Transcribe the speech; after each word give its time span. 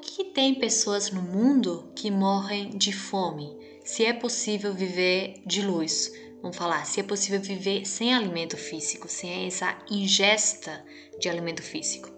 Por 0.00 0.06
que 0.06 0.24
tem 0.24 0.54
pessoas 0.54 1.10
no 1.10 1.20
mundo 1.20 1.92
que 1.94 2.10
morrem 2.10 2.70
de 2.70 2.90
fome? 2.90 3.54
Se 3.84 4.02
é 4.02 4.14
possível 4.14 4.72
viver 4.72 5.42
de 5.44 5.60
luz, 5.60 6.10
vamos 6.40 6.56
falar, 6.56 6.86
se 6.86 7.00
é 7.00 7.02
possível 7.02 7.38
viver 7.38 7.84
sem 7.84 8.14
alimento 8.14 8.56
físico, 8.56 9.06
sem 9.08 9.46
essa 9.46 9.76
ingesta 9.90 10.82
de 11.20 11.28
alimento 11.28 11.62
físico. 11.62 12.10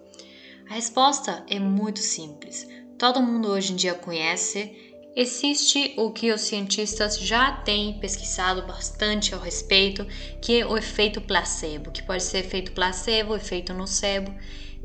A 0.69 0.75
resposta 0.75 1.45
é 1.49 1.59
muito 1.59 1.99
simples. 1.99 2.65
Todo 2.97 3.21
mundo 3.21 3.49
hoje 3.49 3.73
em 3.73 3.75
dia 3.75 3.95
conhece. 3.95 4.71
Existe 5.13 5.93
o 5.97 6.09
que 6.09 6.31
os 6.31 6.39
cientistas 6.39 7.19
já 7.19 7.51
têm 7.51 7.99
pesquisado 7.99 8.65
bastante 8.65 9.33
ao 9.33 9.41
respeito, 9.41 10.07
que 10.41 10.61
é 10.61 10.65
o 10.65 10.77
efeito 10.77 11.19
placebo, 11.19 11.91
que 11.91 12.01
pode 12.01 12.23
ser 12.23 12.45
efeito 12.45 12.71
placebo, 12.71 13.35
efeito 13.35 13.73
nocebo. 13.73 14.33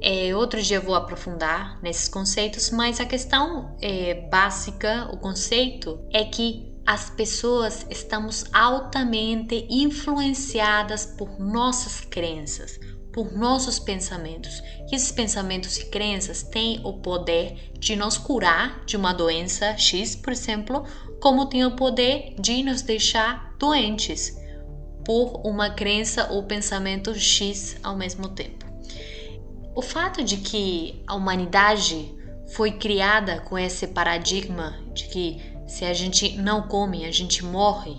É, 0.00 0.34
outro 0.34 0.62
dia 0.62 0.76
eu 0.76 0.82
vou 0.82 0.94
aprofundar 0.94 1.80
nesses 1.82 2.08
conceitos, 2.08 2.70
mas 2.70 3.00
a 3.00 3.04
questão 3.04 3.76
é, 3.80 4.14
básica, 4.30 5.08
o 5.12 5.16
conceito, 5.16 6.00
é 6.12 6.24
que 6.24 6.68
as 6.86 7.10
pessoas 7.10 7.84
estamos 7.90 8.46
altamente 8.52 9.66
influenciadas 9.68 11.04
por 11.04 11.38
nossas 11.38 12.00
crenças, 12.00 12.78
por 13.12 13.36
nossos 13.36 13.78
pensamentos. 13.78 14.62
E 14.90 14.94
esses 14.94 15.12
pensamentos 15.12 15.76
e 15.76 15.86
crenças 15.86 16.44
têm 16.44 16.80
o 16.84 16.94
poder 16.94 17.72
de 17.78 17.94
nos 17.94 18.16
curar 18.16 18.84
de 18.86 18.96
uma 18.96 19.12
doença 19.12 19.76
X, 19.76 20.16
por 20.16 20.32
exemplo, 20.32 20.84
como 21.20 21.46
tem 21.46 21.64
o 21.66 21.76
poder 21.76 22.34
de 22.38 22.62
nos 22.62 22.80
deixar 22.82 23.54
doentes 23.58 24.34
por 25.04 25.40
uma 25.44 25.70
crença 25.70 26.30
ou 26.30 26.44
pensamento 26.44 27.14
X 27.14 27.76
ao 27.82 27.96
mesmo 27.96 28.28
tempo. 28.28 28.57
O 29.78 29.80
fato 29.80 30.24
de 30.24 30.38
que 30.38 31.04
a 31.06 31.14
humanidade 31.14 32.12
foi 32.48 32.72
criada 32.72 33.38
com 33.42 33.56
esse 33.56 33.86
paradigma 33.86 34.76
de 34.92 35.04
que 35.04 35.40
se 35.68 35.84
a 35.84 35.94
gente 35.94 36.36
não 36.36 36.66
come, 36.66 37.04
a 37.04 37.12
gente 37.12 37.44
morre, 37.44 37.94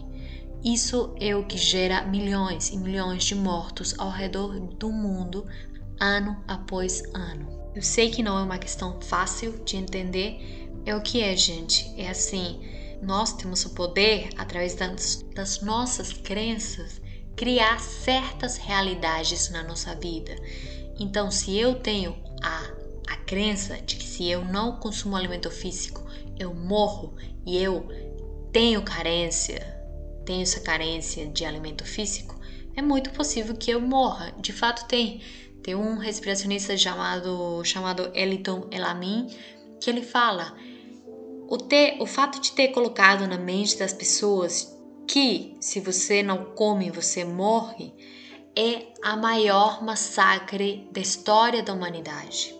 isso 0.61 1.16
é 1.22 1.33
o 1.33 1.45
que 1.45 1.57
gera 1.57 2.02
milhões 2.02 2.67
e 2.67 2.77
milhões 2.77 3.23
de 3.23 3.33
mortos 3.33 3.97
ao 3.97 4.09
redor 4.09 4.59
do 4.59 4.91
mundo, 4.91 5.47
ano 5.97 6.44
após 6.45 7.02
ano. 7.13 7.47
Eu 7.73 7.81
sei 7.81 8.09
que 8.09 8.22
não 8.22 8.38
é 8.38 8.44
uma 8.44 8.57
questão 8.57 9.00
fácil 9.00 9.63
de 9.63 9.77
entender, 9.77 10.69
é 10.85 10.94
o 10.94 11.02
que 11.02 11.22
é, 11.23 11.33
gente. 11.33 11.94
É 11.95 12.09
assim, 12.09 12.59
nós 13.02 13.31
temos 13.31 13.63
o 13.63 13.69
poder, 13.69 14.31
através 14.38 14.75
das, 14.75 15.23
das 15.33 15.61
nossas 15.61 16.11
crenças, 16.11 17.00
criar 17.38 17.80
certas 17.80 18.57
realidades 18.57 19.50
na 19.50 19.63
nossa 19.63 19.95
vida. 19.95 20.35
Então, 21.00 21.31
se 21.31 21.58
eu 21.58 21.75
tenho 21.75 22.16
a, 22.42 22.72
a 23.08 23.16
crença 23.17 23.78
de 23.78 23.95
que 23.95 24.05
se 24.05 24.30
eu 24.30 24.44
não 24.44 24.78
consumo 24.78 25.16
alimento 25.16 25.50
físico, 25.50 26.03
eu 26.38 26.53
morro 26.53 27.16
e 27.45 27.58
eu 27.58 27.88
tenho 28.52 28.81
carência, 28.81 29.59
tenho 30.25 30.41
essa 30.41 30.59
carência 30.59 31.28
de 31.28 31.45
alimento 31.45 31.86
físico, 31.86 32.39
é 32.75 32.81
muito 32.81 33.11
possível 33.11 33.56
que 33.56 33.72
eu 33.72 33.81
morra. 33.81 34.33
De 34.39 34.53
fato, 34.53 34.88
tem. 34.88 35.22
Tem 35.61 35.75
um 35.75 35.97
respiracionista 35.97 36.75
chamado, 36.78 37.61
chamado 37.66 38.09
Eliton 38.16 38.67
Elamin 38.72 39.28
que 39.80 39.89
ele 39.89 40.02
fala 40.02 40.56
o, 41.47 41.58
ter, 41.58 41.97
o 42.00 42.06
fato 42.06 42.39
de 42.39 42.52
ter 42.52 42.69
colocado 42.69 43.28
na 43.28 43.38
mente 43.38 43.78
das 43.78 43.91
pessoas 43.91 44.78
que 45.08 45.58
se 45.59 45.80
você 45.80 46.22
não 46.22 46.45
come, 46.53 46.91
você 46.91 47.25
morre, 47.25 47.94
é 48.59 48.88
a 49.02 49.15
maior 49.15 49.81
massacre 49.81 50.85
da 50.91 50.99
história 50.99 51.63
da 51.63 51.73
humanidade. 51.73 52.53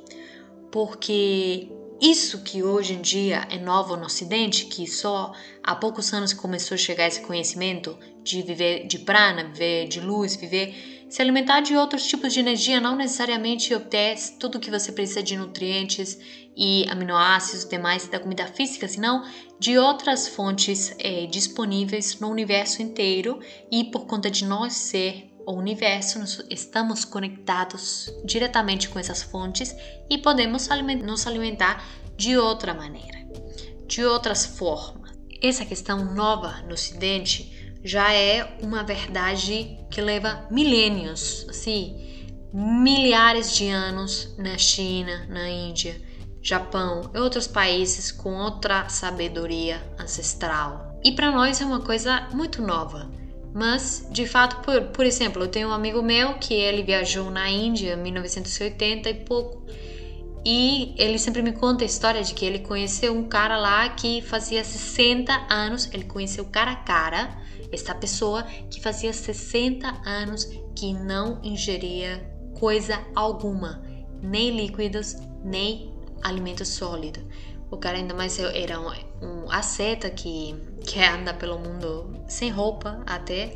Porque 0.72 1.68
isso 2.02 2.42
que 2.42 2.64
hoje 2.64 2.94
em 2.94 3.02
dia 3.02 3.46
é 3.50 3.58
novo 3.58 3.98
no 3.98 4.06
Ocidente, 4.06 4.68
que 4.68 4.88
só 4.88 5.34
há 5.62 5.76
poucos 5.76 6.14
anos 6.14 6.32
começou 6.32 6.76
a 6.76 6.78
chegar 6.78 7.06
esse 7.06 7.20
conhecimento 7.20 7.98
de 8.24 8.42
viver 8.42 8.88
de 8.88 9.00
prana, 9.00 9.44
viver 9.44 9.90
de 9.90 10.00
luz, 10.00 10.38
viver 10.38 11.06
se 11.10 11.22
alimentar 11.22 11.60
de 11.60 11.76
outros 11.76 12.08
tipos 12.08 12.32
de 12.32 12.40
energia, 12.40 12.80
não 12.80 12.96
necessariamente 12.96 13.74
obter 13.74 14.16
tudo 14.40 14.60
que 14.60 14.72
você 14.72 14.94
precisa 14.94 15.22
de 15.22 15.36
nutrientes 15.36 16.18
e 16.56 16.86
aminoácidos 16.88 17.68
demais 17.68 18.08
da 18.08 18.20
comida 18.20 18.46
física, 18.46 18.88
senão 18.88 19.26
de 19.60 19.78
outras 19.78 20.30
fontes 20.30 20.96
é, 21.00 21.26
disponíveis 21.26 22.20
no 22.22 22.30
universo 22.30 22.82
inteiro 22.82 23.40
e 23.70 23.86
por 23.86 24.06
conta 24.06 24.32
de 24.32 24.46
nós 24.46 24.74
ser 24.74 25.29
o 25.50 25.58
universo, 25.58 26.20
estamos 26.48 27.04
conectados 27.04 28.14
diretamente 28.24 28.88
com 28.88 29.00
essas 29.00 29.24
fontes 29.24 29.76
e 30.08 30.18
podemos 30.20 30.70
nos 31.04 31.26
alimentar 31.26 31.84
de 32.16 32.38
outra 32.38 32.72
maneira, 32.72 33.28
de 33.88 34.06
outras 34.06 34.46
formas. 34.46 35.12
Essa 35.42 35.66
questão 35.66 36.14
nova 36.14 36.62
no 36.68 36.74
Ocidente 36.74 37.76
já 37.84 38.14
é 38.14 38.60
uma 38.62 38.84
verdade 38.84 39.76
que 39.90 40.00
leva 40.02 40.46
milênios, 40.52 41.48
assim, 41.50 42.28
milhares 42.54 43.56
de 43.56 43.70
anos 43.70 44.36
na 44.38 44.56
China, 44.56 45.26
na 45.30 45.50
Índia, 45.50 46.00
Japão 46.44 47.10
e 47.12 47.18
outros 47.18 47.48
países 47.48 48.12
com 48.12 48.36
outra 48.36 48.88
sabedoria 48.88 49.82
ancestral. 49.98 51.00
E 51.04 51.12
para 51.12 51.32
nós 51.32 51.60
é 51.60 51.66
uma 51.66 51.82
coisa 51.82 52.28
muito 52.34 52.62
nova. 52.62 53.19
Mas, 53.54 54.08
de 54.12 54.28
fato, 54.28 54.58
por, 54.64 54.82
por 54.90 55.06
exemplo, 55.06 55.44
eu 55.44 55.48
tenho 55.48 55.70
um 55.70 55.74
amigo 55.74 56.02
meu 56.02 56.36
que 56.36 56.54
ele 56.54 56.84
viajou 56.84 57.32
na 57.32 57.50
Índia 57.50 57.94
em 57.94 58.02
1980 58.02 59.10
e 59.10 59.14
pouco. 59.14 59.64
E 60.46 60.94
ele 60.98 61.18
sempre 61.18 61.42
me 61.42 61.52
conta 61.52 61.84
a 61.84 61.88
história 61.88 62.24
de 62.24 62.34
que 62.34 62.46
ele 62.46 62.60
conheceu 62.60 63.14
um 63.14 63.28
cara 63.28 63.58
lá 63.58 63.90
que 63.90 64.22
fazia 64.22 64.64
60 64.64 65.48
anos, 65.50 65.90
ele 65.92 66.06
conheceu 66.06 66.46
cara 66.46 66.72
a 66.72 66.76
cara 66.76 67.38
essa 67.72 67.94
pessoa 67.94 68.44
que 68.70 68.82
fazia 68.82 69.14
60 69.14 69.88
anos 70.06 70.46
que 70.76 70.94
não 70.94 71.40
ingeria 71.44 72.28
coisa 72.58 73.00
alguma, 73.16 73.84
nem 74.22 74.56
líquidos, 74.56 75.16
nem 75.44 75.94
alimento 76.22 76.66
sólido. 76.66 77.20
O 77.72 77.78
cara 77.78 77.98
ainda 77.98 78.14
mais 78.14 78.40
era 78.40 78.80
um, 78.80 78.90
um 79.22 79.52
asceta 79.52 80.10
que, 80.10 80.56
que 80.86 81.00
anda 81.00 81.34
pelo 81.34 81.60
mundo 81.60 82.24
sem 82.28 82.50
roupa 82.50 83.04
até. 83.06 83.56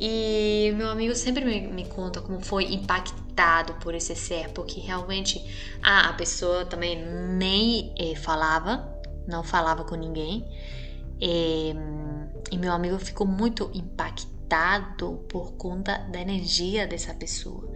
E 0.00 0.72
meu 0.76 0.88
amigo 0.88 1.14
sempre 1.14 1.44
me, 1.44 1.60
me 1.60 1.84
conta 1.86 2.20
como 2.20 2.40
foi 2.40 2.72
impactado 2.72 3.74
por 3.74 3.94
esse 3.94 4.14
ser, 4.16 4.50
porque 4.50 4.80
realmente 4.80 5.44
ah, 5.82 6.10
a 6.10 6.12
pessoa 6.14 6.64
também 6.64 7.04
nem 7.36 7.94
eh, 7.98 8.16
falava, 8.16 8.92
não 9.26 9.42
falava 9.42 9.84
com 9.84 9.94
ninguém. 9.94 10.44
E, 11.20 11.74
e 12.50 12.58
meu 12.58 12.72
amigo 12.72 12.98
ficou 12.98 13.26
muito 13.26 13.70
impactado 13.72 15.24
por 15.28 15.52
conta 15.52 15.98
da 16.10 16.20
energia 16.20 16.86
dessa 16.86 17.14
pessoa, 17.14 17.70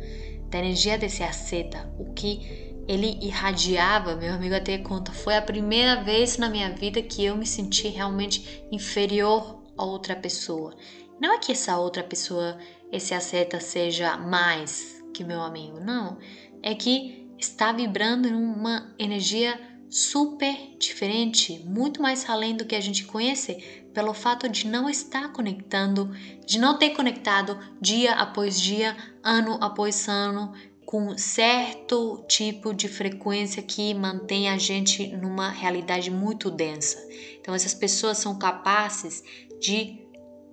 da 0.51 0.59
energia 0.59 0.99
desse 0.99 1.23
asceta, 1.23 1.91
o 1.99 2.13
que 2.13 2.68
ele 2.89 3.19
irradiava, 3.21 4.17
meu 4.17 4.33
amigo 4.33 4.55
até 4.55 4.79
conta, 4.79 5.13
foi 5.13 5.37
a 5.37 5.43
primeira 5.43 6.03
vez 6.03 6.39
na 6.39 6.49
minha 6.49 6.71
vida 6.73 7.03
que 7.03 7.23
eu 7.23 7.37
me 7.37 7.47
senti 7.47 7.89
realmente 7.89 8.65
inferior 8.73 9.63
a 9.77 9.85
outra 9.85 10.17
pessoa. 10.17 10.75
Não 11.21 11.35
é 11.35 11.39
que 11.39 11.53
essa 11.53 11.77
outra 11.77 12.03
pessoa, 12.03 12.57
esse 12.91 13.13
asceta 13.13 13.61
seja 13.61 14.17
mais 14.17 15.05
que 15.13 15.23
meu 15.23 15.43
amigo, 15.43 15.79
não. 15.79 16.19
É 16.63 16.75
que 16.75 17.29
está 17.39 17.73
vibrando 17.73 18.27
em 18.27 18.35
uma 18.35 18.95
energia 18.99 19.61
super 19.91 20.77
diferente, 20.79 21.63
muito 21.65 22.01
mais 22.01 22.29
além 22.29 22.57
do 22.57 22.65
que 22.65 22.75
a 22.75 22.81
gente 22.81 23.05
conhece, 23.05 23.55
pelo 23.93 24.15
fato 24.15 24.49
de 24.49 24.67
não 24.67 24.89
estar 24.89 25.33
conectando, 25.33 26.11
de 26.47 26.59
não 26.59 26.79
ter 26.79 26.91
conectado 26.91 27.59
dia 27.81 28.13
após 28.13 28.61
dia, 28.61 28.97
ano 29.23 29.59
após 29.61 30.09
ano, 30.09 30.53
com 30.89 31.19
certo 31.19 32.25
tipo 32.27 32.73
de 32.73 32.89
frequência 32.89 33.63
que 33.63 33.93
mantém 33.93 34.49
a 34.49 34.57
gente 34.57 35.07
numa 35.09 35.51
realidade 35.51 36.11
muito 36.11 36.51
densa. 36.51 36.97
Então, 37.39 37.55
essas 37.55 37.75
pessoas 37.75 38.17
são 38.17 38.39
capazes 38.39 39.23
de 39.61 39.99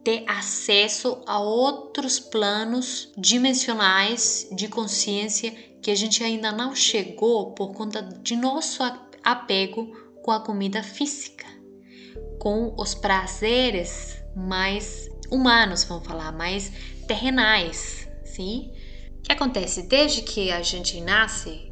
ter 0.04 0.26
acesso 0.28 1.24
a 1.26 1.40
outros 1.40 2.20
planos 2.20 3.14
dimensionais 3.18 4.46
de 4.52 4.68
consciência 4.68 5.52
que 5.82 5.90
a 5.90 5.96
gente 5.96 6.22
ainda 6.22 6.52
não 6.52 6.76
chegou 6.76 7.54
por 7.54 7.72
conta 7.72 8.02
de 8.02 8.36
nosso 8.36 8.84
apego 9.24 9.88
com 10.22 10.32
a 10.32 10.42
comida 10.42 10.84
física, 10.84 11.46
com 12.42 12.76
os 12.78 12.94
prazeres 12.94 14.22
mais 14.36 15.10
humanos, 15.32 15.86
vamos 15.86 16.06
falar, 16.06 16.34
mais 16.34 16.74
terrenais, 17.08 18.06
sim? 18.26 18.75
Que 19.26 19.32
acontece? 19.32 19.82
Desde 19.84 20.22
que 20.22 20.52
a 20.52 20.62
gente 20.62 21.02
nasce, 21.02 21.72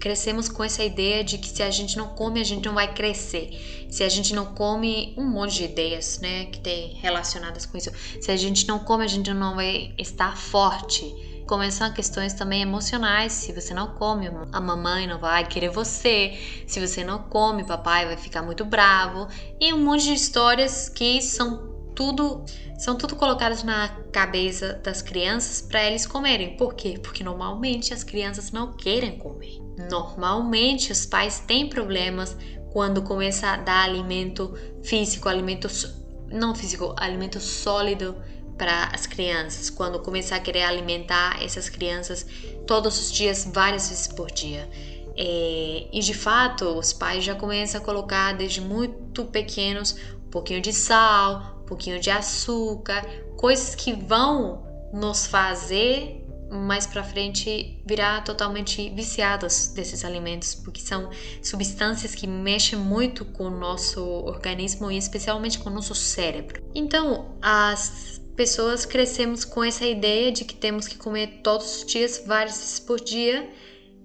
crescemos 0.00 0.48
com 0.48 0.64
essa 0.64 0.82
ideia 0.82 1.22
de 1.22 1.38
que 1.38 1.48
se 1.48 1.62
a 1.62 1.70
gente 1.70 1.96
não 1.96 2.08
come, 2.08 2.40
a 2.40 2.44
gente 2.44 2.66
não 2.66 2.74
vai 2.74 2.92
crescer. 2.92 3.86
Se 3.88 4.02
a 4.02 4.08
gente 4.08 4.34
não 4.34 4.46
come, 4.46 5.14
um 5.16 5.24
monte 5.24 5.54
de 5.56 5.64
ideias, 5.64 6.18
né, 6.20 6.46
que 6.46 6.58
tem 6.60 6.94
relacionadas 6.94 7.66
com 7.66 7.76
isso. 7.78 7.90
Se 8.20 8.30
a 8.30 8.36
gente 8.36 8.66
não 8.66 8.78
come, 8.80 9.04
a 9.04 9.08
gente 9.08 9.32
não 9.32 9.54
vai 9.54 9.94
estar 9.98 10.36
forte. 10.36 11.04
começam 11.46 11.92
questões 11.92 12.32
também 12.32 12.62
emocionais. 12.62 13.32
Se 13.32 13.52
você 13.52 13.74
não 13.74 13.88
come, 13.88 14.30
a 14.52 14.60
mamãe 14.60 15.06
não 15.06 15.18
vai 15.18 15.46
querer 15.46 15.68
você. 15.70 16.38
Se 16.66 16.80
você 16.80 17.04
não 17.04 17.24
come, 17.24 17.64
papai 17.64 18.06
vai 18.06 18.16
ficar 18.16 18.42
muito 18.42 18.64
bravo. 18.64 19.28
E 19.60 19.72
um 19.72 19.84
monte 19.84 20.04
de 20.04 20.14
histórias 20.14 20.88
que 20.88 21.20
são 21.20 21.71
tudo 21.94 22.44
são 22.78 22.96
tudo 22.96 23.16
colocadas 23.16 23.62
na 23.62 23.88
cabeça 24.10 24.74
das 24.82 25.02
crianças 25.02 25.60
para 25.62 25.84
eles 25.84 26.06
comerem. 26.06 26.56
Por 26.56 26.74
quê? 26.74 26.98
Porque 27.00 27.22
normalmente 27.22 27.94
as 27.94 28.02
crianças 28.02 28.50
não 28.50 28.72
querem 28.72 29.18
comer. 29.18 29.58
Normalmente 29.90 30.92
os 30.92 31.06
pais 31.06 31.40
têm 31.40 31.68
problemas 31.68 32.36
quando 32.72 33.02
começa 33.02 33.48
a 33.48 33.56
dar 33.56 33.84
alimento 33.84 34.54
físico, 34.82 35.28
alimento 35.28 35.68
não 36.30 36.54
físico, 36.54 36.94
alimento 36.96 37.38
sólido 37.38 38.16
para 38.56 38.86
as 38.94 39.06
crianças, 39.06 39.68
quando 39.70 39.98
começar 40.00 40.36
a 40.36 40.40
querer 40.40 40.62
alimentar 40.62 41.42
essas 41.42 41.68
crianças 41.68 42.26
todos 42.66 42.98
os 42.98 43.12
dias, 43.12 43.48
várias 43.52 43.88
vezes 43.88 44.06
por 44.06 44.30
dia. 44.30 44.68
É, 45.16 45.88
e 45.92 46.00
de 46.00 46.14
fato, 46.14 46.64
os 46.78 46.92
pais 46.92 47.22
já 47.22 47.34
começam 47.34 47.80
a 47.80 47.84
colocar 47.84 48.32
desde 48.32 48.60
muito 48.60 49.24
pequenos 49.26 49.96
um 50.26 50.30
pouquinho 50.30 50.60
de 50.60 50.72
sal, 50.72 51.61
pouquinho 51.72 51.98
de 51.98 52.10
açúcar, 52.10 53.02
coisas 53.36 53.74
que 53.74 53.94
vão 53.94 54.62
nos 54.92 55.26
fazer 55.26 56.18
mais 56.50 56.86
para 56.86 57.02
frente 57.02 57.80
virar 57.86 58.22
totalmente 58.24 58.90
viciados 58.90 59.68
desses 59.68 60.04
alimentos, 60.04 60.54
porque 60.54 60.82
são 60.82 61.08
substâncias 61.42 62.14
que 62.14 62.26
mexem 62.26 62.78
muito 62.78 63.24
com 63.24 63.44
o 63.44 63.50
nosso 63.50 64.02
organismo 64.02 64.90
e 64.90 64.98
especialmente 64.98 65.58
com 65.58 65.70
o 65.70 65.72
nosso 65.72 65.94
cérebro. 65.94 66.62
Então, 66.74 67.34
as 67.40 68.20
pessoas 68.36 68.84
crescemos 68.84 69.46
com 69.46 69.64
essa 69.64 69.86
ideia 69.86 70.30
de 70.30 70.44
que 70.44 70.54
temos 70.54 70.86
que 70.86 70.98
comer 70.98 71.40
todos 71.42 71.76
os 71.76 71.86
dias, 71.86 72.22
várias 72.26 72.58
vezes 72.58 72.80
por 72.80 73.00
dia, 73.00 73.48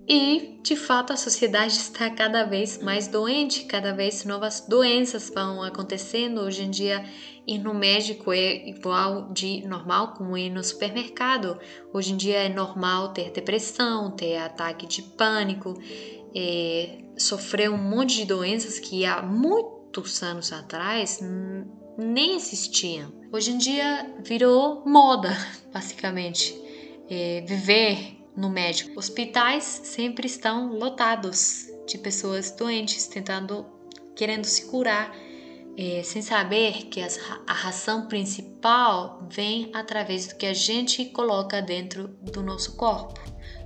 e 0.07 0.59
de 0.63 0.75
fato 0.77 1.11
a 1.11 1.17
sociedade 1.17 1.73
está 1.73 2.09
cada 2.09 2.45
vez 2.45 2.81
mais 2.81 3.09
doente, 3.09 3.65
cada 3.65 3.93
vez 3.93 4.23
novas 4.23 4.61
doenças 4.61 5.29
vão 5.29 5.61
acontecendo. 5.61 6.39
Hoje 6.39 6.63
em 6.63 6.71
dia, 6.71 7.03
ir 7.45 7.57
no 7.57 7.73
médico 7.73 8.31
é 8.31 8.69
igual 8.69 9.33
de 9.33 9.67
normal 9.67 10.13
como 10.13 10.37
ir 10.37 10.49
no 10.49 10.63
supermercado. 10.63 11.59
Hoje 11.93 12.13
em 12.13 12.17
dia 12.17 12.37
é 12.37 12.49
normal 12.49 13.09
ter 13.09 13.31
depressão, 13.31 14.11
ter 14.11 14.37
ataque 14.37 14.87
de 14.87 15.01
pânico, 15.01 15.73
é, 16.33 16.99
sofrer 17.17 17.69
um 17.69 17.77
monte 17.77 18.15
de 18.15 18.25
doenças 18.25 18.79
que 18.79 19.05
há 19.05 19.21
muitos 19.21 20.23
anos 20.23 20.53
atrás 20.53 21.19
nem 21.97 22.37
existiam. 22.37 23.11
Hoje 23.29 23.51
em 23.51 23.57
dia 23.57 24.15
virou 24.23 24.83
moda, 24.85 25.35
basicamente. 25.73 26.55
É, 27.09 27.41
viver 27.47 28.16
no 28.37 28.49
médico. 28.49 28.97
Hospitais 28.97 29.63
sempre 29.83 30.27
estão 30.27 30.71
lotados 30.77 31.65
de 31.87 31.97
pessoas 31.97 32.51
doentes 32.51 33.07
tentando, 33.07 33.65
querendo 34.15 34.45
se 34.45 34.67
curar, 34.67 35.11
é, 35.75 36.01
sem 36.03 36.21
saber 36.21 36.85
que 36.85 37.01
as, 37.01 37.19
a 37.45 37.53
ração 37.53 38.07
principal 38.07 39.27
vem 39.29 39.71
através 39.73 40.27
do 40.27 40.35
que 40.35 40.45
a 40.45 40.53
gente 40.53 41.05
coloca 41.05 41.61
dentro 41.61 42.07
do 42.21 42.43
nosso 42.43 42.75
corpo, 42.75 43.19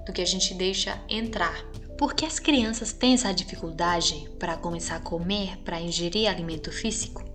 do 0.05 0.13
que 0.13 0.21
a 0.21 0.25
gente 0.25 0.53
deixa 0.53 0.99
entrar. 1.09 1.63
Por 1.97 2.15
que 2.15 2.25
as 2.25 2.39
crianças 2.39 2.93
têm 2.93 3.13
essa 3.13 3.31
dificuldade 3.31 4.29
para 4.39 4.57
começar 4.57 4.95
a 4.95 5.01
comer, 5.01 5.57
para 5.57 5.79
ingerir 5.79 6.27
alimento 6.27 6.71
físico? 6.71 7.30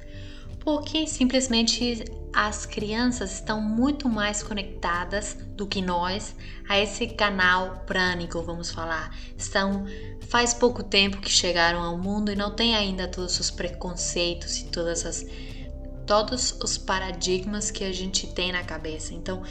Porque 0.66 1.06
simplesmente 1.06 2.04
as 2.34 2.66
crianças 2.66 3.34
estão 3.34 3.60
muito 3.60 4.08
mais 4.08 4.42
conectadas 4.42 5.38
do 5.54 5.64
que 5.64 5.80
nós 5.80 6.34
a 6.68 6.76
esse 6.76 7.06
canal 7.06 7.84
prânico, 7.86 8.42
vamos 8.42 8.72
falar. 8.72 9.16
Estão 9.38 9.86
faz 10.22 10.52
pouco 10.52 10.82
tempo 10.82 11.18
que 11.18 11.30
chegaram 11.30 11.80
ao 11.80 11.96
mundo 11.96 12.32
e 12.32 12.34
não 12.34 12.50
têm 12.50 12.74
ainda 12.74 13.06
todos 13.06 13.38
os 13.38 13.48
preconceitos 13.48 14.58
e 14.58 14.64
todas 14.64 15.06
as 15.06 15.24
todos 16.04 16.58
os 16.60 16.76
paradigmas 16.76 17.70
que 17.70 17.84
a 17.84 17.92
gente 17.92 18.26
tem 18.26 18.50
na 18.50 18.64
cabeça. 18.64 19.14
Então, 19.14 19.44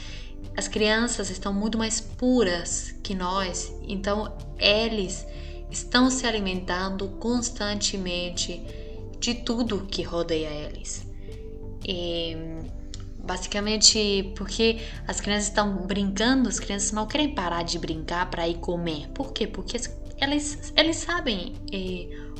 as 0.54 0.68
crianças 0.68 1.30
estão 1.30 1.50
muito 1.50 1.78
mais 1.78 1.98
puras 1.98 2.94
que 3.02 3.14
nós. 3.14 3.74
Então, 3.88 4.36
eles 4.58 5.26
estão 5.70 6.10
se 6.10 6.26
alimentando 6.26 7.08
constantemente 7.18 8.85
de 9.20 9.34
tudo 9.34 9.86
que 9.86 10.02
rodeia 10.02 10.48
eles. 10.48 11.06
E, 11.84 12.36
basicamente 13.26 14.32
porque 14.36 14.78
as 15.06 15.20
crianças 15.20 15.48
estão 15.48 15.86
brincando, 15.86 16.48
as 16.48 16.60
crianças 16.60 16.92
não 16.92 17.06
querem 17.06 17.34
parar 17.34 17.64
de 17.64 17.78
brincar 17.78 18.30
para 18.30 18.48
ir 18.48 18.58
comer. 18.58 19.08
Por 19.08 19.32
quê? 19.32 19.46
Porque 19.46 19.76
elas, 20.18 20.72
eles 20.76 20.96
sabem 20.96 21.54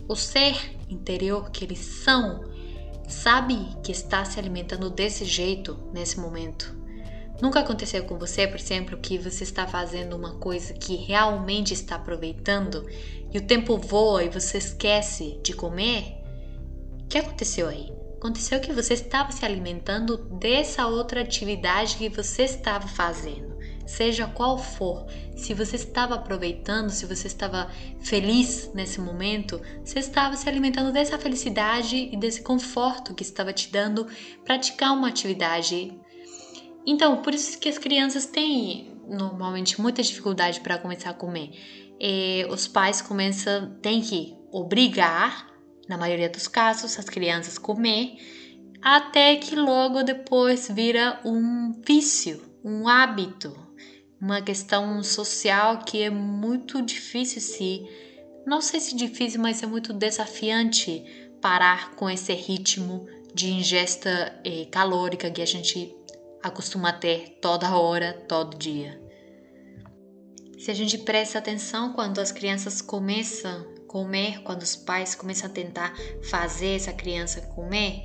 o 0.09 0.15
ser 0.15 0.57
interior 0.89 1.51
que 1.51 1.65
eles 1.65 1.81
são, 1.81 2.45
sabe 3.09 3.69
que 3.83 3.91
está 3.91 4.25
se 4.25 4.39
alimentando 4.39 4.89
desse 4.89 5.25
jeito 5.25 5.79
nesse 5.93 6.19
momento. 6.19 6.75
Nunca 7.43 7.61
aconteceu 7.61 8.05
com 8.05 8.17
você, 8.17 8.47
por 8.47 8.59
exemplo, 8.59 8.97
que 8.97 9.19
você 9.19 9.45
está 9.45 9.67
fazendo 9.67 10.17
uma 10.17 10.37
coisa 10.37 10.73
que 10.73 10.97
realmente 10.97 11.75
está 11.75 11.97
aproveitando 11.97 12.87
e 13.31 13.37
o 13.37 13.47
tempo 13.47 13.77
voa 13.77 14.25
e 14.25 14.31
você 14.31 14.57
esquece 14.57 15.39
de 15.43 15.53
comer? 15.53 16.16
O 17.07 17.09
que 17.09 17.19
aconteceu 17.19 17.69
aí? 17.69 17.93
Aconteceu 18.17 18.59
que 18.59 18.73
você 18.73 18.95
estava 18.95 19.31
se 19.31 19.45
alimentando 19.45 20.17
dessa 20.41 20.89
outra 20.89 21.21
atividade 21.21 21.97
que 21.97 22.09
você 22.09 22.43
estava 22.43 22.89
fazendo, 22.89 23.57
seja 23.87 24.27
qual 24.27 24.59
for. 24.59 25.07
Se 25.37 25.55
você 25.55 25.77
estava 25.77 26.17
aproveitando, 26.17 26.91
se 26.91 27.07
você 27.07 27.29
estava 27.29 27.71
feliz 28.01 28.73
nesse 28.75 29.01
momento, 29.01 29.61
você 29.85 30.01
estava 30.01 30.35
se 30.35 30.49
alimentando 30.49 30.91
dessa 30.91 31.17
felicidade 31.17 32.11
e 32.13 32.17
desse 32.17 32.43
conforto 32.43 33.15
que 33.15 33.23
estava 33.23 33.53
te 33.53 33.71
dando 33.71 34.09
praticar 34.45 34.93
uma 34.93 35.07
atividade. 35.07 35.97
Então, 36.85 37.23
por 37.23 37.33
isso 37.33 37.57
que 37.61 37.69
as 37.69 37.79
crianças 37.79 38.27
têm 38.27 39.01
normalmente 39.09 39.81
muita 39.81 40.03
dificuldade 40.03 40.59
para 40.59 40.77
começar 40.77 41.11
a 41.11 41.15
comer. 41.15 41.53
E 42.01 42.45
os 42.51 42.67
pais 42.67 43.01
começam, 43.01 43.79
têm 43.81 44.01
que 44.01 44.37
obrigar 44.51 45.56
na 45.89 45.97
maioria 45.97 46.29
dos 46.29 46.49
casos, 46.49 46.99
as 46.99 47.09
crianças 47.09 47.59
comer, 47.59 48.17
até 48.83 49.37
que 49.37 49.55
logo 49.55 50.03
depois 50.03 50.69
vira 50.71 51.21
um 51.25 51.73
vício, 51.87 52.43
um 52.65 52.89
hábito, 52.89 53.57
uma 54.21 54.41
questão 54.41 55.03
social 55.03 55.79
que 55.85 56.03
é 56.03 56.11
muito 56.11 56.83
difícil 56.83 57.41
se, 57.41 57.87
não 58.47 58.61
sei 58.61 58.81
se 58.81 58.95
difícil, 58.95 59.41
mas 59.41 59.63
é 59.63 59.67
muito 59.67 59.93
desafiante 59.93 61.05
parar 61.41 61.95
com 61.95 62.09
esse 62.09 62.33
ritmo 62.33 63.07
de 63.35 63.51
ingesta 63.51 64.41
eh, 64.45 64.67
calórica 64.71 65.31
que 65.31 65.43
a 65.43 65.47
gente 65.47 65.95
acostuma 66.43 66.93
ter 66.93 67.39
toda 67.41 67.77
hora, 67.77 68.13
todo 68.29 68.57
dia. 68.57 69.01
Se 70.59 70.71
a 70.71 70.75
gente 70.75 70.99
presta 70.99 71.39
atenção 71.39 71.93
quando 71.93 72.19
as 72.19 72.33
crianças 72.33 72.81
começam 72.81 73.76
comer, 73.87 74.43
quando 74.43 74.63
os 74.63 74.77
pais 74.77 75.15
começam 75.15 75.49
a 75.49 75.53
tentar 75.53 75.95
fazer 76.31 76.77
essa 76.77 76.93
criança 76.93 77.41
comer, 77.41 78.03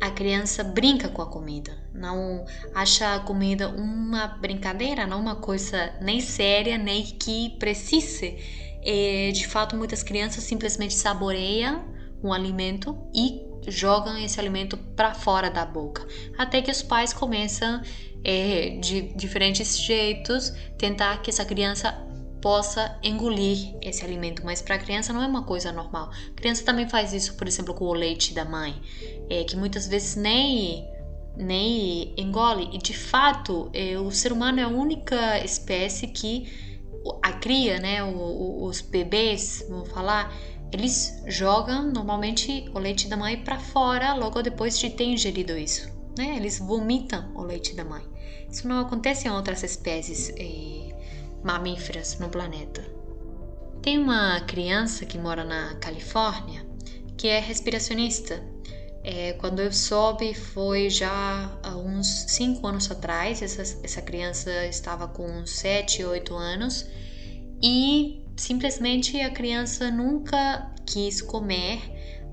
a 0.00 0.10
criança 0.10 0.62
brinca 0.62 1.08
com 1.08 1.22
a 1.22 1.26
comida, 1.26 1.76
não 1.92 2.44
acha 2.74 3.16
a 3.16 3.20
comida 3.20 3.68
uma 3.68 4.28
brincadeira, 4.28 5.06
não 5.06 5.20
uma 5.20 5.36
coisa 5.36 5.92
nem 6.00 6.20
séria, 6.20 6.78
nem 6.78 7.04
que 7.04 7.56
precise. 7.58 8.36
E, 8.82 9.32
de 9.32 9.46
fato, 9.46 9.76
muitas 9.76 10.02
crianças 10.02 10.44
simplesmente 10.44 10.94
saboreiam 10.94 11.84
um 12.22 12.32
alimento 12.32 12.96
e 13.14 13.42
jogam 13.66 14.16
esse 14.18 14.38
alimento 14.38 14.76
para 14.76 15.14
fora 15.14 15.50
da 15.50 15.66
boca, 15.66 16.06
até 16.38 16.62
que 16.62 16.70
os 16.70 16.82
pais 16.82 17.12
começam 17.12 17.82
é, 18.24 18.78
de 18.80 19.02
diferentes 19.14 19.78
jeitos 19.78 20.52
tentar 20.78 21.18
que 21.22 21.30
essa 21.30 21.44
criança 21.44 22.07
possa 22.40 22.98
engolir 23.02 23.76
esse 23.82 24.04
alimento, 24.04 24.42
mas 24.44 24.62
para 24.62 24.76
a 24.76 24.78
criança 24.78 25.12
não 25.12 25.22
é 25.22 25.26
uma 25.26 25.44
coisa 25.44 25.72
normal. 25.72 26.10
A 26.30 26.34
criança 26.34 26.64
também 26.64 26.88
faz 26.88 27.12
isso, 27.12 27.34
por 27.34 27.46
exemplo, 27.46 27.74
com 27.74 27.86
o 27.86 27.92
leite 27.92 28.34
da 28.34 28.44
mãe, 28.44 28.80
é, 29.28 29.44
que 29.44 29.56
muitas 29.56 29.86
vezes 29.86 30.16
nem 30.16 30.86
nem 31.36 32.14
engole. 32.16 32.68
E 32.72 32.78
de 32.78 32.92
fato, 32.92 33.70
é, 33.72 33.96
o 33.98 34.10
ser 34.10 34.32
humano 34.32 34.58
é 34.58 34.64
a 34.64 34.68
única 34.68 35.38
espécie 35.44 36.08
que 36.08 36.48
a 37.22 37.32
cria, 37.32 37.78
né, 37.78 38.02
o, 38.02 38.08
o, 38.08 38.64
os 38.64 38.80
bebês, 38.80 39.64
vamos 39.68 39.88
falar, 39.88 40.34
eles 40.72 41.22
jogam 41.26 41.90
normalmente 41.90 42.68
o 42.74 42.78
leite 42.78 43.08
da 43.08 43.16
mãe 43.16 43.42
para 43.42 43.58
fora 43.58 44.14
logo 44.14 44.42
depois 44.42 44.78
de 44.78 44.90
ter 44.90 45.04
ingerido 45.04 45.56
isso. 45.56 45.88
Né? 46.16 46.36
Eles 46.36 46.58
vomitam 46.58 47.32
o 47.34 47.42
leite 47.42 47.74
da 47.74 47.84
mãe. 47.84 48.02
Isso 48.50 48.66
não 48.66 48.80
acontece 48.80 49.28
em 49.28 49.30
outras 49.30 49.62
espécies. 49.62 50.30
É, 50.36 50.87
mamíferas 51.42 52.18
no 52.18 52.28
planeta. 52.28 52.84
Tem 53.82 53.98
uma 53.98 54.40
criança 54.40 55.06
que 55.06 55.18
mora 55.18 55.44
na 55.44 55.74
Califórnia 55.76 56.68
que 57.18 57.26
é 57.26 57.40
respiracionista. 57.40 58.40
É, 59.02 59.32
quando 59.34 59.60
eu 59.60 59.72
soube 59.72 60.34
foi 60.34 60.88
já 60.88 61.58
há 61.62 61.76
uns 61.76 62.06
5 62.28 62.66
anos 62.66 62.90
atrás, 62.90 63.42
essa, 63.42 63.62
essa 63.82 64.00
criança 64.00 64.66
estava 64.66 65.08
com 65.08 65.26
uns 65.26 65.50
7, 65.50 66.04
8 66.04 66.34
anos 66.34 66.86
e 67.62 68.22
simplesmente 68.36 69.20
a 69.20 69.30
criança 69.30 69.90
nunca 69.90 70.72
quis 70.86 71.20
comer. 71.20 71.80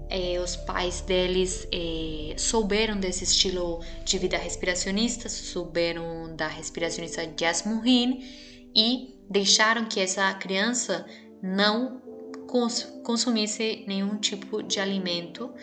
É, 0.07 0.39
os 0.39 0.55
pais 0.55 1.01
deles 1.01 1.67
é, 1.71 2.35
souberam 2.37 2.99
desse 2.99 3.23
estilo 3.23 3.81
de 4.03 4.19
vida 4.19 4.37
respiracionista, 4.37 5.27
souberam 5.27 6.35
da 6.35 6.47
respiracionista 6.47 7.27
Jasmine 7.39 8.45
e 8.75 9.15
deixaram 9.29 9.85
que 9.85 9.99
essa 9.99 10.33
criança 10.33 11.05
não 11.41 12.01
cons 12.47 12.83
consumisse 13.03 13.83
nenhum 13.87 14.17
tipo 14.17 14.61
de 14.63 14.79
alimento 14.79 15.53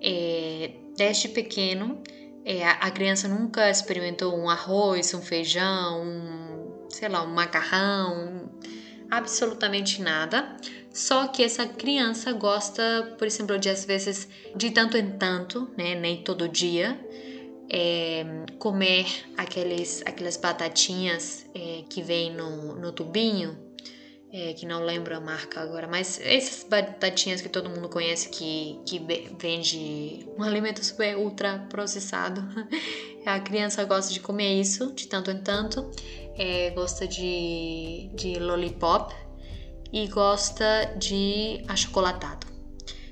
é, 0.00 0.72
desde 0.96 1.28
pequeno. 1.28 2.02
É, 2.44 2.66
a 2.66 2.90
criança 2.90 3.28
nunca 3.28 3.70
experimentou 3.70 4.36
um 4.36 4.48
arroz, 4.48 5.14
um 5.14 5.22
feijão, 5.22 6.02
um, 6.02 6.90
sei 6.90 7.08
lá, 7.08 7.22
um 7.24 7.32
macarrão, 7.32 8.50
absolutamente 9.10 10.02
nada. 10.02 10.56
Só 10.92 11.28
que 11.28 11.42
essa 11.42 11.66
criança 11.66 12.32
gosta, 12.32 13.14
por 13.16 13.26
exemplo, 13.26 13.58
de 13.58 13.70
às 13.70 13.84
vezes, 13.84 14.28
de 14.56 14.70
tanto 14.70 14.96
em 14.96 15.12
tanto, 15.12 15.70
né, 15.76 15.94
nem 15.94 16.22
todo 16.22 16.48
dia, 16.48 16.98
é, 17.72 18.24
comer 18.58 19.06
aqueles, 19.36 20.02
aquelas 20.04 20.36
batatinhas 20.36 21.46
é, 21.54 21.84
que 21.88 22.02
vem 22.02 22.30
no, 22.30 22.74
no 22.74 22.92
tubinho, 22.92 23.56
é, 24.30 24.52
que 24.52 24.66
não 24.66 24.84
lembro 24.84 25.16
a 25.16 25.20
marca 25.20 25.60
agora, 25.60 25.88
mas 25.88 26.20
essas 26.22 26.64
batatinhas 26.64 27.40
que 27.40 27.48
todo 27.48 27.70
mundo 27.70 27.88
conhece 27.88 28.28
que, 28.28 28.78
que 28.86 28.98
vende 29.38 30.26
um 30.38 30.42
alimento 30.42 30.84
super 30.84 31.16
ultra 31.16 31.66
processado. 31.70 32.42
A 33.24 33.38
criança 33.38 33.84
gosta 33.84 34.12
de 34.12 34.18
comer 34.18 34.60
isso 34.60 34.92
de 34.94 35.06
tanto 35.06 35.30
em 35.30 35.40
tanto 35.40 35.88
é, 36.36 36.70
gosta 36.70 37.06
de, 37.06 38.10
de 38.14 38.38
lollipop 38.38 39.14
e 39.92 40.06
gosta 40.08 40.94
de 40.98 41.62
achocolatado. 41.68 42.46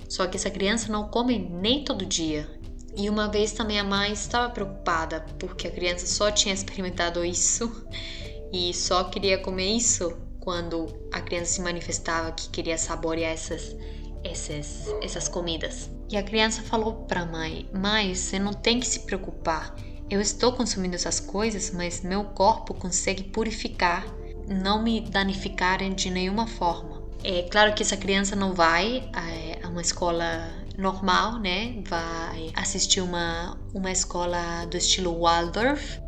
Só 0.08 0.26
que 0.26 0.36
essa 0.36 0.50
criança 0.50 0.90
não 0.90 1.08
come 1.08 1.38
nem 1.38 1.84
todo 1.84 2.04
dia. 2.04 2.59
E 2.96 3.08
uma 3.08 3.28
vez 3.28 3.52
também 3.52 3.78
a 3.78 3.84
mãe 3.84 4.12
estava 4.12 4.50
preocupada 4.50 5.24
porque 5.38 5.68
a 5.68 5.70
criança 5.70 6.06
só 6.06 6.30
tinha 6.30 6.54
experimentado 6.54 7.24
isso 7.24 7.86
e 8.52 8.74
só 8.74 9.04
queria 9.04 9.38
comer 9.38 9.76
isso 9.76 10.16
quando 10.40 10.86
a 11.12 11.20
criança 11.20 11.52
se 11.52 11.60
manifestava 11.60 12.32
que 12.32 12.48
queria 12.48 12.76
saborear 12.76 13.32
essas, 13.32 13.76
essas, 14.24 14.86
essas 15.02 15.28
comidas. 15.28 15.90
E 16.10 16.16
a 16.16 16.22
criança 16.22 16.62
falou 16.62 17.04
para 17.04 17.20
a 17.20 17.26
mãe: 17.26 17.68
Mãe, 17.72 18.14
você 18.14 18.38
não 18.38 18.52
tem 18.52 18.80
que 18.80 18.86
se 18.86 19.00
preocupar 19.00 19.74
eu 20.10 20.20
estou 20.20 20.52
consumindo 20.52 20.96
essas 20.96 21.20
coisas, 21.20 21.70
mas 21.70 22.02
meu 22.02 22.24
corpo 22.24 22.74
consegue 22.74 23.22
purificar, 23.22 24.04
não 24.48 24.82
me 24.82 25.00
danificarem 25.00 25.94
de 25.94 26.10
nenhuma 26.10 26.48
forma. 26.48 27.00
É 27.22 27.42
claro 27.42 27.72
que 27.74 27.82
essa 27.82 27.96
criança 27.96 28.34
não 28.34 28.52
vai 28.52 29.08
é, 29.14 29.64
a 29.64 29.68
uma 29.68 29.80
escola 29.80 30.50
normal, 30.76 31.38
né? 31.38 31.82
Vai 31.88 32.52
assistir 32.54 33.00
uma, 33.00 33.58
uma 33.74 33.90
escola 33.90 34.66
do 34.66 34.76
estilo 34.76 35.20
Waldorf. 35.20 36.00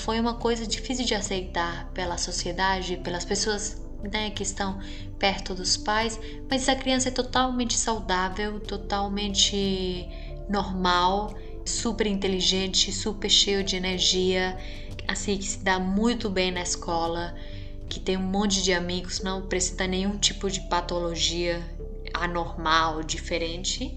Foi 0.00 0.20
uma 0.20 0.34
coisa 0.34 0.66
difícil 0.66 1.04
de 1.04 1.14
aceitar 1.14 1.90
pela 1.92 2.16
sociedade, 2.16 2.96
pelas 2.98 3.24
pessoas 3.24 3.84
né, 4.12 4.30
que 4.30 4.42
estão 4.42 4.78
perto 5.18 5.54
dos 5.54 5.76
pais, 5.76 6.20
mas 6.48 6.62
essa 6.62 6.76
criança 6.76 7.08
é 7.08 7.10
totalmente 7.10 7.74
saudável, 7.74 8.60
totalmente 8.60 10.08
normal 10.48 11.34
super 11.68 12.06
inteligente, 12.06 12.90
super 12.92 13.28
cheio 13.30 13.62
de 13.62 13.76
energia, 13.76 14.56
assim, 15.06 15.36
que 15.36 15.44
se 15.44 15.58
dá 15.58 15.78
muito 15.78 16.28
bem 16.30 16.50
na 16.50 16.62
escola, 16.62 17.34
que 17.88 18.00
tem 18.00 18.16
um 18.16 18.22
monte 18.22 18.62
de 18.62 18.72
amigos, 18.72 19.20
não 19.22 19.40
apresenta 19.40 19.86
nenhum 19.86 20.16
tipo 20.16 20.50
de 20.50 20.60
patologia 20.62 21.62
anormal, 22.22 23.02
diferente. 23.02 23.96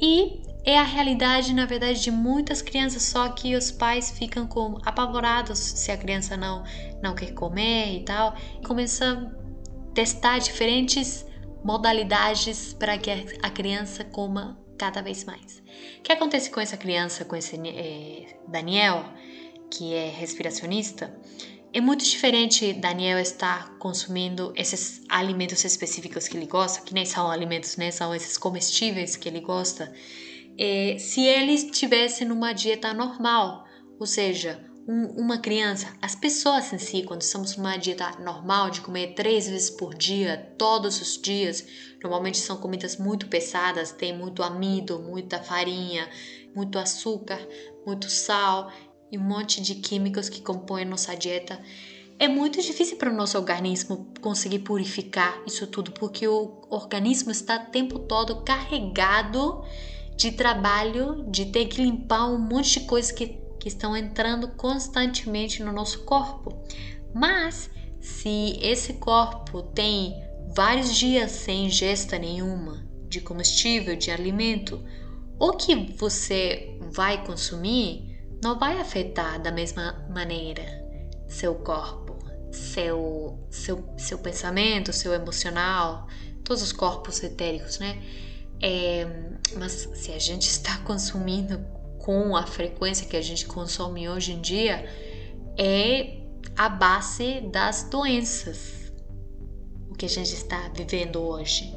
E 0.00 0.42
é 0.64 0.78
a 0.78 0.82
realidade, 0.82 1.54
na 1.54 1.64
verdade, 1.64 2.02
de 2.02 2.10
muitas 2.10 2.60
crianças, 2.60 3.02
só 3.02 3.28
que 3.28 3.54
os 3.54 3.70
pais 3.70 4.10
ficam 4.10 4.46
com, 4.46 4.78
apavorados 4.84 5.58
se 5.58 5.90
a 5.92 5.96
criança 5.96 6.36
não, 6.36 6.64
não 7.02 7.14
quer 7.14 7.32
comer 7.32 7.98
e 7.98 8.04
tal. 8.04 8.34
E 8.60 8.66
começa 8.66 9.12
a 9.12 9.94
testar 9.94 10.38
diferentes 10.38 11.24
modalidades 11.64 12.74
para 12.74 12.98
que 12.98 13.10
a 13.10 13.50
criança 13.50 14.04
coma 14.04 14.58
cada 14.76 15.00
vez 15.00 15.24
mais. 15.24 15.62
O 15.98 16.02
que 16.02 16.12
acontece 16.12 16.50
com 16.50 16.60
essa 16.60 16.76
criança, 16.76 17.24
com 17.24 17.34
esse 17.34 17.56
é, 17.56 18.38
Daniel, 18.48 19.04
que 19.70 19.94
é 19.94 20.08
respiracionista? 20.08 21.14
É 21.72 21.80
muito 21.80 22.04
diferente 22.04 22.72
Daniel 22.72 23.18
estar 23.18 23.76
consumindo 23.78 24.52
esses 24.56 25.02
alimentos 25.08 25.64
específicos 25.64 26.26
que 26.26 26.36
ele 26.36 26.46
gosta, 26.46 26.80
que 26.80 26.94
nem 26.94 27.04
são 27.04 27.30
alimentos, 27.30 27.76
né? 27.76 27.90
São 27.90 28.14
esses 28.14 28.38
comestíveis 28.38 29.16
que 29.16 29.28
ele 29.28 29.40
gosta. 29.40 29.92
É, 30.58 30.96
se 30.98 31.20
ele 31.20 31.52
estivesse 31.52 32.24
numa 32.24 32.52
dieta 32.52 32.94
normal, 32.94 33.64
ou 33.98 34.06
seja, 34.06 34.64
um, 34.88 35.06
uma 35.20 35.38
criança, 35.38 35.92
as 36.00 36.14
pessoas 36.14 36.72
em 36.72 36.78
si, 36.78 37.02
quando 37.02 37.22
estamos 37.22 37.56
numa 37.56 37.76
dieta 37.76 38.18
normal 38.20 38.70
de 38.70 38.80
comer 38.80 39.14
três 39.14 39.48
vezes 39.48 39.68
por 39.68 39.94
dia, 39.94 40.54
todos 40.56 41.00
os 41.00 41.20
dias, 41.20 41.66
normalmente 42.02 42.38
são 42.38 42.56
comidas 42.56 42.96
muito 42.96 43.26
pesadas, 43.28 43.92
tem 43.92 44.16
muito 44.16 44.42
amido, 44.42 45.00
muita 45.00 45.42
farinha, 45.42 46.08
muito 46.54 46.78
açúcar, 46.78 47.38
muito 47.84 48.08
sal 48.08 48.72
e 49.10 49.18
um 49.18 49.22
monte 49.22 49.60
de 49.60 49.76
químicos 49.76 50.28
que 50.28 50.40
compõem 50.40 50.82
a 50.82 50.86
nossa 50.86 51.14
dieta. 51.14 51.60
É 52.18 52.26
muito 52.26 52.62
difícil 52.62 52.96
para 52.96 53.12
o 53.12 53.16
nosso 53.16 53.36
organismo 53.36 54.12
conseguir 54.20 54.60
purificar 54.60 55.42
isso 55.46 55.66
tudo, 55.66 55.92
porque 55.92 56.26
o 56.26 56.62
organismo 56.70 57.30
está 57.30 57.56
o 57.56 57.70
tempo 57.70 57.98
todo 58.00 58.42
carregado 58.42 59.62
de 60.16 60.32
trabalho, 60.32 61.26
de 61.30 61.46
ter 61.46 61.66
que 61.66 61.82
limpar 61.82 62.26
um 62.28 62.38
monte 62.38 62.80
de 62.80 62.86
coisa 62.86 63.12
que 63.12 63.44
que 63.66 63.70
estão 63.70 63.96
entrando 63.96 64.46
constantemente 64.46 65.60
no 65.60 65.72
nosso 65.72 66.04
corpo. 66.04 66.56
Mas 67.12 67.68
se 68.00 68.56
esse 68.62 68.92
corpo 68.92 69.60
tem 69.60 70.14
vários 70.54 70.94
dias 70.94 71.32
sem 71.32 71.66
ingesta 71.66 72.16
nenhuma 72.16 72.86
de 73.08 73.20
combustível, 73.20 73.96
de 73.96 74.08
alimento, 74.08 74.80
o 75.36 75.50
que 75.54 75.74
você 75.74 76.78
vai 76.92 77.26
consumir 77.26 78.05
não 78.46 78.56
vai 78.56 78.78
afetar 78.78 79.42
da 79.42 79.50
mesma 79.50 80.06
maneira 80.08 80.62
seu 81.26 81.56
corpo, 81.56 82.16
seu, 82.52 83.44
seu, 83.50 83.84
seu 83.98 84.18
pensamento, 84.18 84.92
seu 84.92 85.12
emocional, 85.12 86.06
todos 86.44 86.62
os 86.62 86.70
corpos 86.70 87.20
etéricos, 87.24 87.80
né? 87.80 88.00
É, 88.62 89.04
mas 89.56 89.72
se 89.94 90.12
a 90.12 90.18
gente 90.20 90.46
está 90.46 90.78
consumindo 90.86 91.58
com 91.98 92.36
a 92.36 92.46
frequência 92.46 93.08
que 93.08 93.16
a 93.16 93.20
gente 93.20 93.46
consome 93.46 94.08
hoje 94.08 94.32
em 94.32 94.40
dia 94.40 94.88
é 95.58 96.20
a 96.56 96.68
base 96.68 97.40
das 97.52 97.82
doenças, 97.90 98.92
o 99.90 99.94
que 99.94 100.06
a 100.06 100.08
gente 100.08 100.32
está 100.32 100.68
vivendo 100.68 101.20
hoje. 101.20 101.75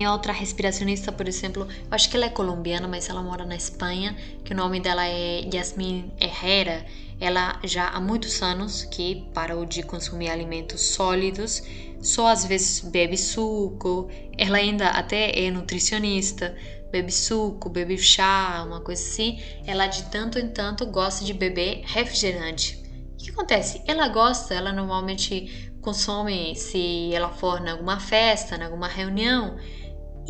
Tem 0.00 0.08
outra 0.08 0.32
respiracionista, 0.32 1.12
por 1.12 1.28
exemplo, 1.28 1.68
eu 1.70 1.88
acho 1.90 2.08
que 2.08 2.16
ela 2.16 2.24
é 2.24 2.30
colombiana, 2.30 2.88
mas 2.88 3.10
ela 3.10 3.22
mora 3.22 3.44
na 3.44 3.54
Espanha, 3.54 4.16
que 4.42 4.54
o 4.54 4.56
nome 4.56 4.80
dela 4.80 5.06
é 5.06 5.42
Yasmin 5.52 6.10
Herrera. 6.18 6.86
Ela 7.20 7.60
já 7.64 7.88
há 7.88 8.00
muitos 8.00 8.40
anos 8.40 8.82
que 8.84 9.28
parou 9.34 9.66
de 9.66 9.82
consumir 9.82 10.30
alimentos 10.30 10.80
sólidos, 10.80 11.62
só 12.00 12.28
às 12.28 12.46
vezes 12.46 12.80
bebe 12.80 13.18
suco. 13.18 14.08
Ela 14.38 14.56
ainda 14.56 14.88
até 14.88 15.38
é 15.38 15.50
nutricionista, 15.50 16.56
bebe 16.90 17.12
suco, 17.12 17.68
bebe 17.68 17.98
chá, 17.98 18.64
uma 18.66 18.80
coisa 18.80 19.02
assim, 19.02 19.38
ela 19.66 19.86
de 19.86 20.04
tanto 20.04 20.38
em 20.38 20.48
tanto 20.48 20.86
gosta 20.86 21.26
de 21.26 21.34
beber 21.34 21.82
refrigerante. 21.84 22.82
O 23.12 23.22
que 23.22 23.30
acontece? 23.32 23.82
Ela 23.86 24.08
gosta, 24.08 24.54
ela 24.54 24.72
normalmente 24.72 25.70
consome 25.82 26.56
se 26.56 27.10
ela 27.12 27.28
for 27.28 27.60
em 27.60 27.68
alguma 27.68 28.00
festa, 28.00 28.56
em 28.56 28.62
alguma 28.62 28.88
reunião, 28.88 29.58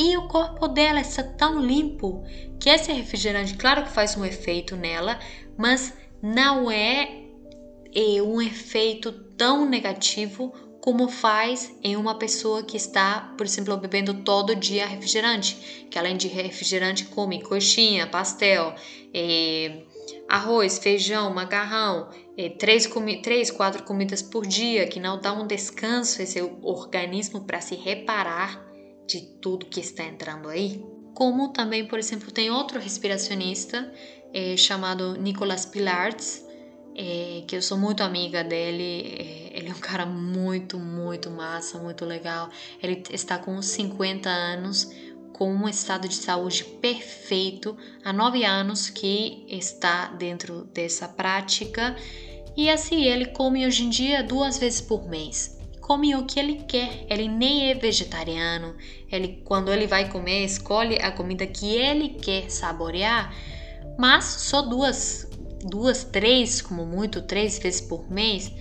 e 0.01 0.17
o 0.17 0.27
corpo 0.29 0.67
dela 0.67 1.03
está 1.03 1.23
tão 1.23 1.61
limpo 1.61 2.25
que 2.59 2.71
esse 2.71 2.91
refrigerante, 2.91 3.55
claro 3.55 3.85
que 3.85 3.91
faz 3.91 4.17
um 4.17 4.25
efeito 4.25 4.75
nela, 4.75 5.19
mas 5.59 5.93
não 6.23 6.71
é, 6.71 7.25
é 7.95 8.23
um 8.23 8.41
efeito 8.41 9.13
tão 9.37 9.69
negativo 9.69 10.55
como 10.81 11.07
faz 11.07 11.77
em 11.85 11.97
uma 11.97 12.15
pessoa 12.15 12.63
que 12.63 12.79
está, 12.79 13.35
por 13.37 13.45
exemplo, 13.45 13.77
bebendo 13.77 14.15
todo 14.23 14.57
dia 14.57 14.87
refrigerante, 14.87 15.87
que 15.91 15.99
além 15.99 16.17
de 16.17 16.29
refrigerante 16.29 17.05
come 17.05 17.43
coxinha, 17.43 18.07
pastel, 18.07 18.75
é, 19.13 19.83
arroz, 20.27 20.79
feijão, 20.79 21.31
macarrão, 21.35 22.09
é, 22.39 22.49
três, 22.49 22.89
três, 23.23 23.51
quatro 23.51 23.83
comidas 23.83 24.23
por 24.23 24.47
dia, 24.47 24.87
que 24.87 24.99
não 24.99 25.21
dá 25.21 25.35
um 25.35 25.47
descanso 25.47 26.23
esse 26.23 26.41
organismo 26.63 27.43
para 27.43 27.61
se 27.61 27.75
reparar 27.75 28.71
de 29.11 29.23
tudo 29.41 29.67
que 29.67 29.81
está 29.81 30.05
entrando 30.05 30.49
aí. 30.49 30.83
como 31.13 31.49
também, 31.49 31.87
por 31.87 31.99
exemplo, 31.99 32.31
tem 32.31 32.51
outro 32.51 32.79
respiracionista 32.79 33.93
é, 34.33 34.57
chamado 34.57 35.17
Nicolas 35.17 35.67
Pilartz, 35.67 36.47
é, 36.97 37.43
que 37.47 37.57
eu 37.57 37.61
sou 37.61 37.77
muito 37.77 38.03
amiga 38.03 38.45
dele. 38.45 39.17
É, 39.19 39.59
ele 39.59 39.69
é 39.69 39.73
um 39.73 39.79
cara 39.81 40.07
muito, 40.07 40.79
muito 40.79 41.31
massa, 41.31 41.79
muito 41.79 42.05
legal. 42.05 42.49
Ele 42.81 43.03
está 43.11 43.37
com 43.39 43.61
50 43.61 44.31
anos, 44.31 44.91
com 45.33 45.53
um 45.53 45.69
estado 45.69 46.09
de 46.09 46.15
saúde 46.15 46.65
perfeito, 46.81 47.77
há 48.05 48.13
nove 48.13 48.45
anos 48.45 48.89
que 48.89 49.45
está 49.49 50.07
dentro 50.07 50.65
dessa 50.73 51.09
prática. 51.09 51.97
E 52.57 52.71
assim, 52.71 53.05
ele 53.05 53.27
come 53.27 53.67
hoje 53.67 53.85
em 53.85 53.91
dia 53.91 54.23
duas 54.23 54.59
vezes 54.59 54.81
por 54.81 55.09
mês. 55.09 55.60
Come 55.91 56.15
o 56.15 56.25
que 56.25 56.39
ele 56.39 56.55
quer, 56.69 57.05
ele 57.11 57.27
nem 57.27 57.69
é 57.69 57.75
vegetariano. 57.75 58.77
Ele, 59.11 59.43
quando 59.45 59.73
ele 59.73 59.89
vai 59.89 60.09
comer, 60.09 60.45
escolhe 60.45 60.95
a 61.03 61.11
comida 61.11 61.45
que 61.49 61.67
ele 61.67 62.11
quer 62.11 62.49
saborear, 62.49 63.35
mas 63.99 64.25
só 64.25 64.63
duas 64.63 65.29
duas, 65.65 66.05
três, 66.05 66.63
como 66.63 66.87
muito, 66.87 67.21
três 67.23 67.59
vezes 67.59 67.81
por 67.81 68.09
mês, 68.09 68.53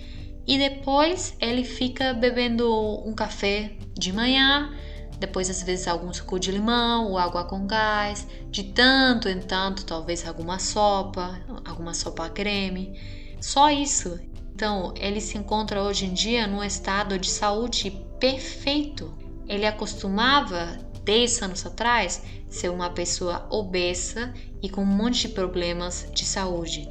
e 0.44 0.58
depois 0.58 1.36
ele 1.40 1.62
fica 1.62 2.12
bebendo 2.12 2.68
um 3.06 3.14
café 3.14 3.76
de 3.96 4.12
manhã, 4.12 4.74
depois 5.20 5.48
às 5.48 5.62
vezes 5.62 5.86
algum 5.86 6.12
suco 6.12 6.36
de 6.36 6.50
limão 6.50 7.12
ou 7.12 7.16
água 7.16 7.44
com 7.44 7.64
gás, 7.64 8.26
de 8.50 8.64
tanto 8.64 9.28
em 9.28 9.38
tanto, 9.38 9.86
talvez 9.86 10.26
alguma 10.26 10.58
sopa, 10.58 11.40
alguma 11.64 11.94
sopa 11.94 12.28
creme. 12.28 12.98
Só 13.40 13.70
isso. 13.70 14.18
Então, 14.54 14.92
ele 14.96 15.20
se 15.20 15.38
encontra 15.38 15.82
hoje 15.82 16.06
em 16.06 16.12
dia 16.12 16.46
num 16.46 16.62
estado 16.62 17.18
de 17.18 17.28
saúde 17.28 17.90
perfeito. 18.18 19.12
Ele 19.48 19.66
acostumava 19.66 20.78
10 21.04 21.42
anos 21.42 21.66
atrás 21.66 22.22
ser 22.48 22.68
uma 22.68 22.90
pessoa 22.90 23.46
obesa 23.50 24.34
e 24.62 24.68
com 24.68 24.82
um 24.82 24.86
monte 24.86 25.28
de 25.28 25.34
problemas 25.34 26.08
de 26.14 26.24
saúde, 26.24 26.86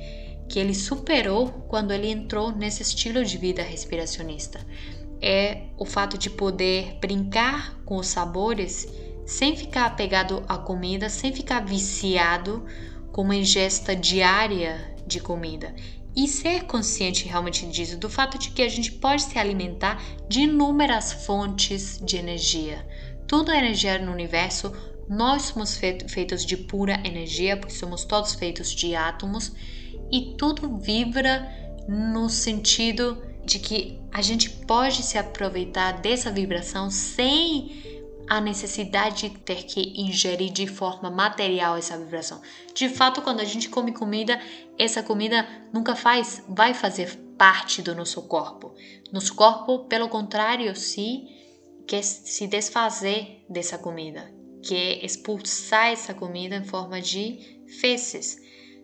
que 0.48 0.58
ele 0.58 0.74
superou 0.74 1.50
quando 1.68 1.92
ele 1.92 2.10
entrou 2.10 2.52
nesse 2.52 2.82
estilo 2.82 3.24
de 3.24 3.38
vida 3.38 3.62
respiracionista. 3.62 4.60
É 5.22 5.68
o 5.78 5.86
fato 5.86 6.18
de 6.18 6.30
poder 6.30 6.98
brincar 7.00 7.78
com 7.86 7.98
os 7.98 8.08
sabores 8.08 8.88
sem 9.26 9.56
ficar 9.56 9.86
apegado 9.86 10.44
à 10.48 10.58
comida, 10.58 11.08
sem 11.10 11.32
ficar 11.32 11.64
viciado 11.64 12.66
com 13.12 13.22
uma 13.22 13.36
ingesta 13.36 13.96
diária 13.96 14.96
de 15.06 15.20
comida 15.20 15.76
e 16.20 16.28
ser 16.28 16.66
consciente 16.66 17.30
realmente 17.30 17.66
disso, 17.66 17.98
do 17.98 18.10
fato 18.10 18.38
de 18.38 18.50
que 18.50 18.62
a 18.62 18.68
gente 18.68 18.92
pode 18.92 19.22
se 19.22 19.40
alimentar 19.40 20.04
de 20.28 20.42
inúmeras 20.42 21.14
fontes 21.14 21.98
de 22.04 22.18
energia. 22.18 22.86
Tudo 23.26 23.54
é 23.54 23.58
energia 23.58 23.98
no 24.00 24.12
universo, 24.12 24.74
nós 25.08 25.44
somos 25.44 25.78
feitos 25.78 26.46
de 26.46 26.58
pura 26.58 27.02
energia, 27.06 27.56
porque 27.56 27.74
somos 27.74 28.04
todos 28.04 28.36
feitos 28.36 28.72
de 28.76 28.96
átomos 28.96 29.54
e 30.12 30.36
tudo 30.38 30.78
vibra 30.78 31.50
no 31.88 32.28
sentido 32.28 33.24
de 33.46 33.58
que 33.58 33.98
a 34.12 34.22
gente 34.22 34.50
pode 34.50 35.02
se 35.04 35.18
aproveitar 35.18 36.02
dessa 36.02 36.30
vibração 36.30 36.92
sem 36.92 37.89
a 38.30 38.40
necessidade 38.40 39.30
de 39.30 39.38
ter 39.40 39.64
que 39.64 40.00
ingerir 40.00 40.52
de 40.52 40.68
forma 40.68 41.10
material 41.10 41.76
essa 41.76 41.98
vibração. 41.98 42.42
De 42.74 42.88
fato, 42.88 43.22
quando 43.22 43.40
a 43.40 43.46
gente 43.46 43.70
come 43.70 43.92
comida, 43.92 44.40
essa 44.78 45.02
comida 45.02 45.48
nunca 45.74 45.96
faz, 45.96 46.44
vai 46.48 46.74
fazer 46.74 47.16
parte 47.38 47.82
do 47.82 47.96
nosso 47.96 48.22
corpo. 48.24 48.76
Nosso 49.12 49.34
corpo, 49.34 49.86
pelo 49.86 50.08
contrário, 50.08 50.76
se 50.76 51.26
quer 51.88 52.04
se 52.04 52.48
desfazer 52.48 53.44
dessa 53.50 53.78
comida 53.78 54.40
que 54.62 54.76
é 54.76 55.06
expulsar 55.06 55.88
essa 55.88 56.14
comida 56.14 56.56
em 56.56 56.64
forma 56.64 57.02
de 57.02 57.64
fezes. 57.80 58.38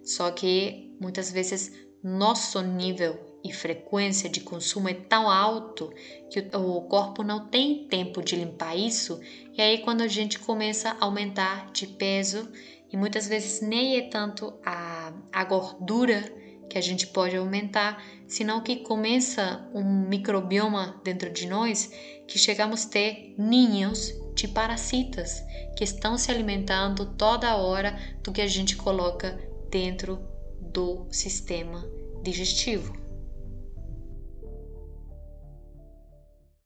Só 0.03 0.31
que 0.31 0.95
muitas 0.99 1.31
vezes 1.31 1.71
nosso 2.03 2.61
nível 2.61 3.24
e 3.45 3.53
frequência 3.53 4.27
de 4.27 4.41
consumo 4.41 4.89
é 4.89 4.93
tão 4.93 5.29
alto 5.29 5.93
que 6.31 6.39
o 6.51 6.81
corpo 6.81 7.21
não 7.21 7.47
tem 7.47 7.87
tempo 7.87 8.23
de 8.23 8.35
limpar 8.35 8.75
isso, 8.75 9.19
e 9.55 9.61
aí 9.61 9.77
quando 9.83 10.01
a 10.01 10.07
gente 10.07 10.39
começa 10.39 10.97
a 10.99 11.05
aumentar 11.05 11.71
de 11.71 11.85
peso, 11.85 12.51
e 12.91 12.97
muitas 12.97 13.27
vezes 13.27 13.61
nem 13.61 13.97
é 13.97 14.09
tanto 14.09 14.53
a, 14.65 15.13
a 15.31 15.43
gordura 15.43 16.23
que 16.67 16.77
a 16.77 16.81
gente 16.81 17.05
pode 17.07 17.37
aumentar, 17.37 18.03
senão 18.27 18.61
que 18.61 18.77
começa 18.77 19.69
um 19.75 19.83
microbioma 19.83 20.99
dentro 21.03 21.29
de 21.29 21.45
nós 21.47 21.91
que 22.27 22.39
chegamos 22.39 22.85
a 22.85 22.89
ter 22.89 23.35
ninhos 23.37 24.11
de 24.33 24.47
parasitas 24.47 25.43
que 25.77 25.83
estão 25.83 26.17
se 26.17 26.31
alimentando 26.31 27.05
toda 27.13 27.55
hora 27.57 27.95
do 28.23 28.31
que 28.31 28.41
a 28.41 28.47
gente 28.47 28.75
coloca 28.75 29.39
dentro 29.69 30.19
do 30.59 31.05
sistema 31.11 31.87
digestivo. 32.23 33.04